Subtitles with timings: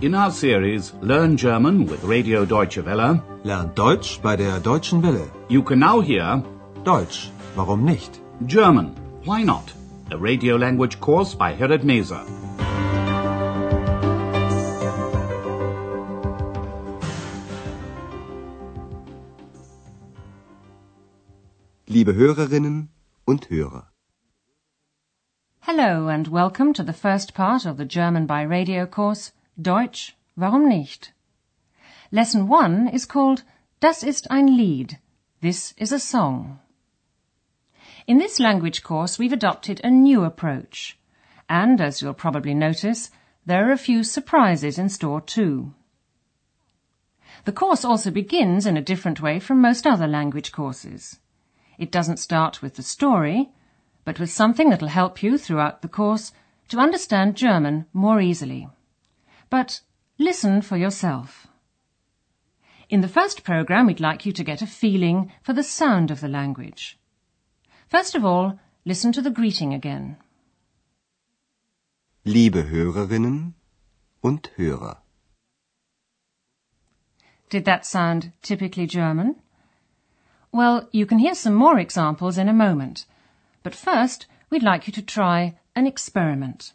[0.00, 5.28] In our series Learn German with Radio Deutsche Welle, Lernt Deutsch bei der Deutschen Welle.
[5.48, 6.42] you can now hear
[6.84, 8.20] Deutsch, warum nicht?
[8.46, 8.94] German,
[9.24, 9.72] Why Not?
[10.12, 12.20] A radio language course by Herrad Meese.
[21.86, 22.88] Liebe Hörerinnen
[23.24, 23.88] und Hörer.
[25.60, 30.68] Hello and welcome to the first part of the German by radio course Deutsch, warum
[30.68, 31.12] nicht?
[32.12, 33.42] Lesson 1 is called
[33.80, 34.98] Das ist ein Lied.
[35.40, 36.60] This is a song.
[38.06, 40.96] In this language course we've adopted a new approach.
[41.48, 43.10] And as you'll probably notice,
[43.46, 45.74] there are a few surprises in store too.
[47.44, 51.18] The course also begins in a different way from most other language courses.
[51.78, 53.50] It doesn't start with the story,
[54.04, 56.30] but with something that'll help you throughout the course
[56.68, 58.68] to understand German more easily.
[59.50, 59.80] But
[60.18, 61.46] listen for yourself.
[62.88, 66.20] In the first program, we'd like you to get a feeling for the sound of
[66.20, 66.98] the language.
[67.88, 70.16] First of all, listen to the greeting again.
[72.24, 73.54] Liebe Hörerinnen
[74.22, 74.98] und Hörer.
[77.50, 79.36] Did that sound typically German?
[80.52, 83.06] Well, you can hear some more examples in a moment.
[83.62, 86.72] But first, we'd like you to try an experiment.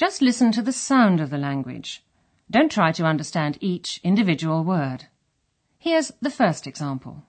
[0.00, 2.04] Just listen to the sound of the language.
[2.48, 5.06] Don't try to understand each individual word.
[5.80, 7.24] Here's the first example.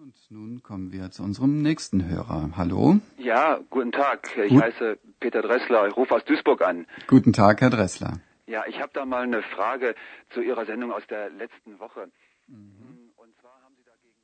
[0.00, 2.50] Und nun kommen wir zu unserem nächsten Hörer.
[2.56, 3.00] Hallo.
[3.18, 4.28] Ja, guten Tag.
[4.38, 4.62] Ich Gut.
[4.62, 5.88] heiße Peter Dressler.
[5.88, 6.86] Ich rufe aus Duisburg an.
[7.08, 8.20] Guten Tag, Herr Dressler.
[8.46, 9.96] Ja, ich habe da mal eine Frage
[10.32, 12.12] zu Ihrer Sendung aus der letzten Woche.
[12.46, 13.10] Mhm.
[13.16, 14.14] Und zwar haben Sie dagegen.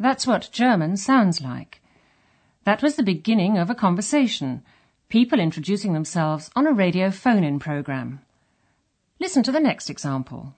[0.00, 1.80] That's what German sounds like.
[2.64, 4.62] That was the beginning of a conversation.
[5.08, 8.20] People introducing themselves on a radio phone-in program.
[9.20, 10.54] Listen to the next example.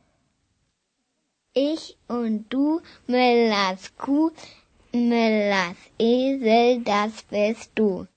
[1.55, 4.33] Ich und du, Müllers Kuh,
[4.95, 8.09] Müllers Esel, das bist du.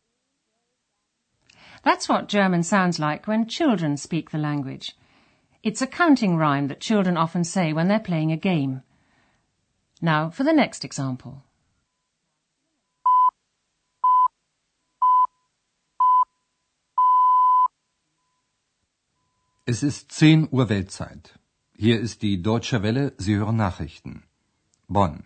[1.84, 4.96] That's what German sounds like when children speak the language.
[5.64, 8.84] It's a counting rhyme that children often say when they're playing a game.
[10.02, 11.44] Now for the next example.
[19.64, 21.38] Es ist 10 Uhr Weltzeit.
[21.76, 24.24] Hier ist die Deutsche Welle, Sie hören Nachrichten.
[24.88, 25.26] Bonn.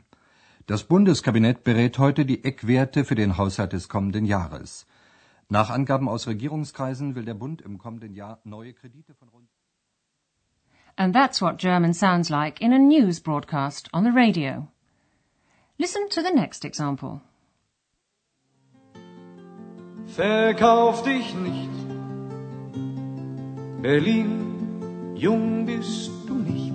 [0.67, 4.87] Das Bundeskabinett berät heute die Eckwerte für den Haushalt des kommenden Jahres.
[5.47, 9.47] Nach Angaben aus Regierungskreisen will der Bund im kommenden Jahr neue Kredite von rund
[10.97, 14.67] And that's what German sounds like in a news broadcast on the radio.
[15.77, 17.21] Listen to the next example.
[20.07, 21.84] Verkauf dich nicht.
[23.85, 26.73] Berlin, jung bist du nicht.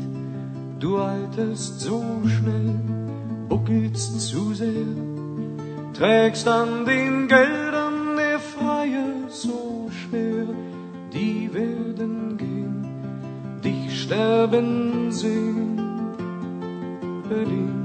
[0.79, 0.97] Du
[1.57, 2.79] so schnell,
[3.49, 4.95] buckelst zu sehr.
[5.93, 10.47] Trägst an den Geldern der Freier so schwer.
[11.13, 15.77] Die werden gehen, dich sterben sehen.
[17.29, 17.85] Berlin.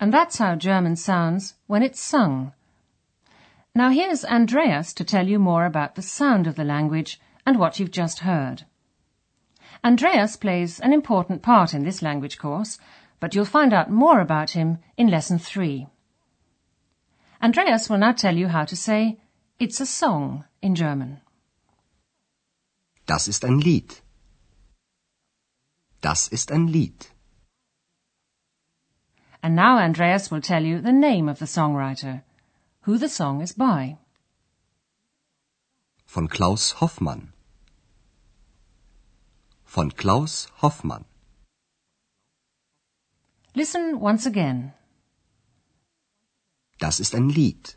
[0.00, 2.52] And that's how German sounds when it's sung.
[3.78, 7.78] Now here's Andreas to tell you more about the sound of the language and what
[7.78, 8.64] you've just heard.
[9.84, 12.80] Andreas plays an important part in this language course,
[13.20, 15.86] but you'll find out more about him in lesson three.
[17.40, 19.20] Andreas will now tell you how to say,
[19.60, 21.20] it's a song in German.
[23.06, 24.00] Das ist ein Lied.
[26.00, 27.12] Das ist ein Lied.
[29.40, 32.22] And now Andreas will tell you the name of the songwriter,
[32.88, 33.98] who the song is by.
[36.06, 37.34] Von Klaus Hoffmann.
[39.66, 41.04] Von Klaus Hoffmann.
[43.54, 44.72] Listen once again.
[46.78, 47.76] Das ist ein Lied.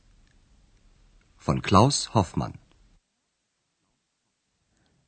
[1.35, 2.57] Von Klaus Hoffmann.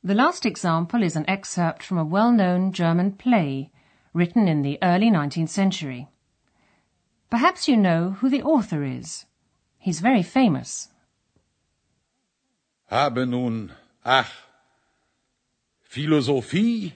[0.02, 3.70] The last example is an excerpt from a well-known German play
[4.12, 6.08] written in the early 19th century.
[7.30, 9.24] Perhaps you know who the author is.
[9.84, 10.88] He's very famous.
[12.94, 13.72] habe nun,
[14.02, 14.30] ach,
[15.82, 16.92] Philosophie,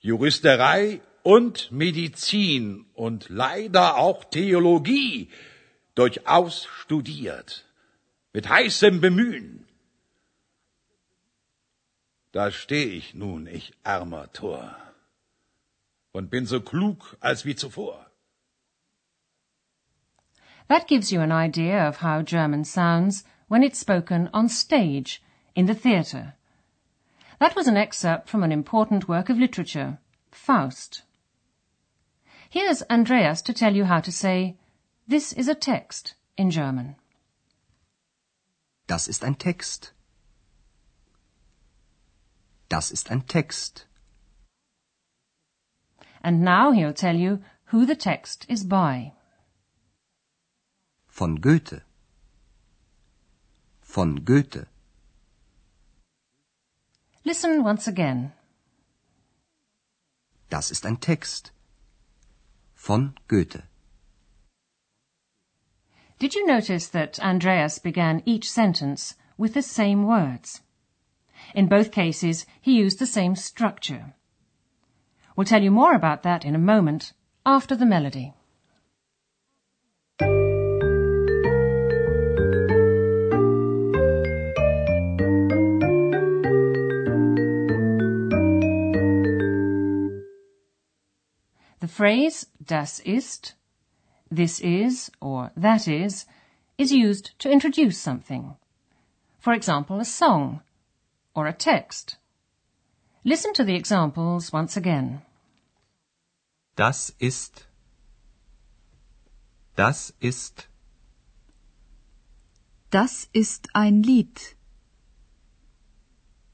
[0.00, 5.28] Juristerei und Medizin und leider auch Theologie
[5.94, 7.66] durchaus studiert,
[8.32, 9.66] mit heißem Bemühen.
[12.32, 14.76] Da steh ich nun, ich armer Tor,
[16.12, 18.09] und bin so klug als wie zuvor.
[20.70, 25.20] That gives you an idea of how German sounds when it's spoken on stage,
[25.56, 26.34] in the theatre.
[27.40, 29.98] That was an excerpt from an important work of literature,
[30.30, 31.02] Faust.
[32.48, 34.58] Here's Andreas to tell you how to say,
[35.08, 36.94] this is a text in German.
[38.86, 39.90] Das ist ein Text.
[42.68, 43.86] Das ist ein Text.
[46.22, 47.40] And now he'll tell you
[47.72, 49.14] who the text is by.
[51.10, 51.82] Von Goethe.
[53.82, 54.68] Von Goethe.
[57.24, 58.32] Listen once again.
[60.48, 61.50] Das ist ein Text.
[62.74, 63.64] Von Goethe.
[66.18, 70.62] Did you notice that Andreas began each sentence with the same words?
[71.54, 74.14] In both cases, he used the same structure.
[75.36, 77.12] We'll tell you more about that in a moment
[77.44, 78.34] after the melody.
[91.90, 93.54] Phrase das ist,
[94.30, 96.26] this is, or that is,
[96.78, 98.56] is used to introduce something.
[99.38, 100.62] For example, a song
[101.34, 102.16] or a text.
[103.24, 105.22] Listen to the examples once again.
[106.76, 107.66] Das ist.
[109.76, 110.68] Das ist.
[112.90, 114.56] Das ist ein Lied.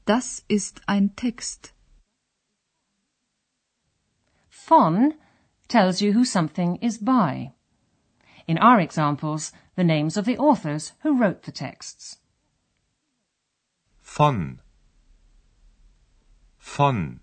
[0.05, 1.73] Das ist ein Text.
[4.49, 5.13] Von
[5.67, 7.53] tells you who something is by.
[8.47, 12.17] In our examples, the names of the authors who wrote the texts.
[14.01, 14.61] Von.
[16.57, 17.19] Von.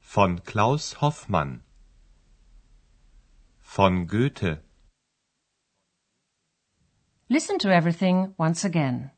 [0.00, 1.62] Von Klaus Hoffmann.
[3.60, 4.60] Von Goethe.
[7.28, 9.10] Listen to everything once again.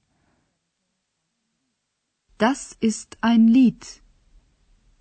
[2.39, 4.03] Das ist ein Lied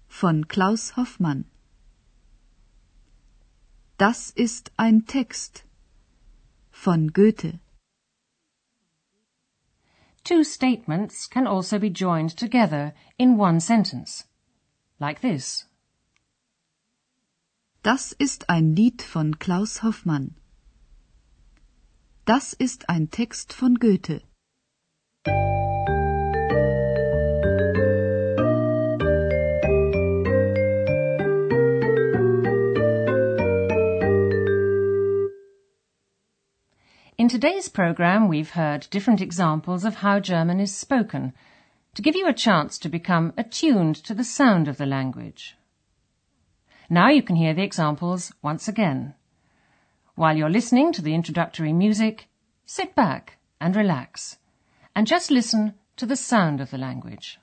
[0.08, 1.46] von Klaus Hoffmann.
[3.98, 5.64] Das ist ein Text
[6.70, 7.60] von Goethe.
[10.26, 14.26] Two statements can also be joined together in one sentence.
[15.00, 15.68] Like this.
[17.84, 20.36] Das ist ein Lied von Klaus Hoffmann.
[22.26, 24.24] Das ist ein Text von Goethe.
[37.26, 41.34] In today's program, we've heard different examples of how German is spoken
[41.96, 45.58] to give you a chance to become attuned to the sound of the language.
[46.88, 49.16] Now you can hear the examples once again.
[50.14, 52.28] While you're listening to the introductory music,
[52.68, 54.38] sit back and relax
[54.96, 57.40] and just listen to the sound of the language.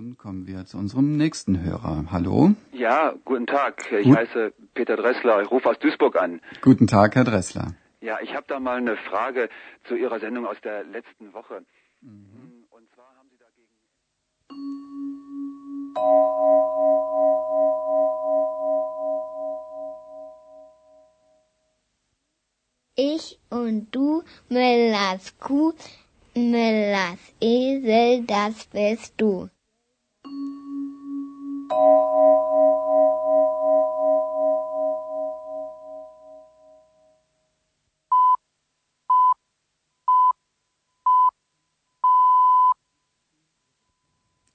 [0.00, 2.06] Nun kommen wir zu unserem nächsten Hörer.
[2.10, 2.52] Hallo?
[2.72, 3.92] Ja, guten Tag.
[3.92, 4.16] Ich Gut.
[4.16, 5.42] heiße Peter Dressler.
[5.42, 6.40] Ich rufe aus Duisburg an.
[6.62, 7.74] Guten Tag, Herr Dressler.
[8.00, 9.50] Ja, ich habe da mal eine Frage
[9.84, 11.66] zu Ihrer Sendung aus der letzten Woche.
[12.00, 13.68] Und zwar haben Sie dagegen.
[22.94, 25.74] Ich und du, Mellas Kuh,
[26.34, 29.50] Müllers Esel, das bist du.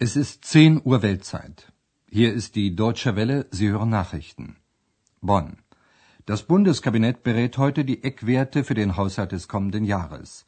[0.05, 1.73] Es ist 10 Uhr Weltzeit.
[2.11, 4.55] Hier ist die Deutsche Welle, Sie hören Nachrichten.
[5.19, 5.57] Bonn.
[6.27, 10.45] Das Bundeskabinett berät heute die Eckwerte für den Haushalt des kommenden Jahres.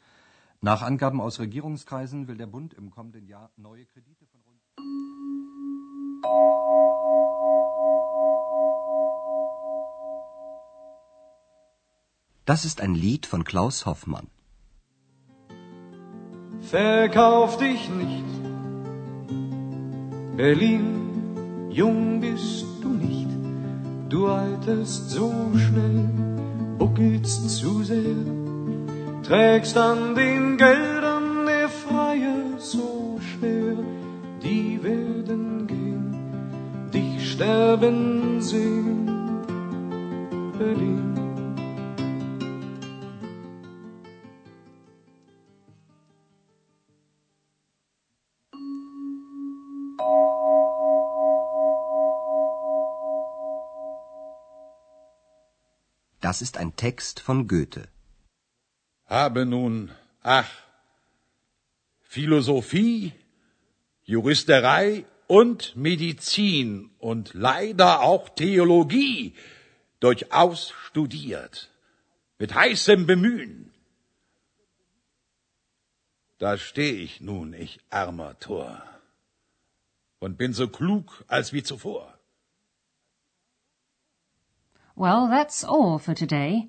[0.60, 4.60] Nach Angaben aus Regierungskreisen will der Bund im kommenden Jahr neue Kredite von rund
[12.44, 14.28] Das ist ein Lied von Klaus Hoffmann.
[16.60, 18.47] Verkauf dich nicht
[20.38, 23.26] Berlin, jung bist du nicht,
[24.08, 26.08] du alterst so schnell,
[26.78, 28.24] buckelst zu sehr,
[29.24, 33.78] trägst an den Geldern der Freie so schwer,
[34.40, 36.14] die werden gehen,
[36.94, 39.10] dich sterben sehen,
[40.56, 41.27] Berlin.
[56.38, 57.88] Das ist ein Text von Goethe.
[59.06, 59.90] Habe nun,
[60.22, 60.48] ach,
[62.02, 63.12] Philosophie,
[64.04, 69.34] Juristerei und Medizin und leider auch Theologie
[69.98, 71.72] durchaus studiert,
[72.38, 73.72] mit heißem Bemühen.
[76.38, 78.80] Da steh ich nun, ich armer Tor,
[80.20, 82.17] und bin so klug als wie zuvor.
[84.98, 86.68] Well, that's all for today.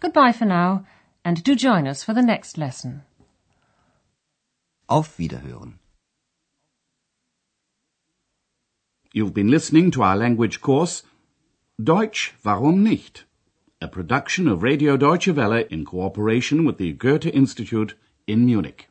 [0.00, 0.86] Goodbye for now,
[1.22, 3.02] and do join us for the next lesson.
[4.88, 5.74] Auf Wiederhören.
[9.12, 11.02] You've been listening to our language course,
[11.78, 13.24] Deutsch, warum nicht?
[13.82, 17.94] A production of Radio Deutsche Welle in cooperation with the Goethe Institute
[18.26, 18.88] in Munich.